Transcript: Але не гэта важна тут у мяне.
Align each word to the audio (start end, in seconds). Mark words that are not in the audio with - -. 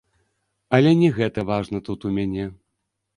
Але 0.77 0.93
не 1.01 1.09
гэта 1.17 1.39
важна 1.49 1.77
тут 1.91 1.99
у 2.09 2.15
мяне. 2.17 2.47